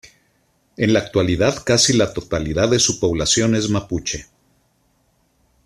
En 0.77 0.93
la 0.93 0.97
actualidad 0.99 1.61
casi 1.63 1.93
la 1.93 2.11
totalidad 2.11 2.69
de 2.69 2.79
su 2.79 2.99
población 2.99 3.53
es 3.53 3.69
mapuche. 3.69 4.25